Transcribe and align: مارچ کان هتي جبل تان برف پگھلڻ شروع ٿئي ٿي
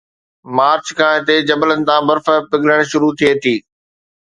مارچ 0.55 0.85
کان 0.97 1.13
هتي 1.17 1.35
جبل 1.47 1.69
تان 1.87 2.01
برف 2.09 2.25
پگھلڻ 2.51 2.79
شروع 2.91 3.11
ٿئي 3.19 3.31
ٿي 3.43 3.55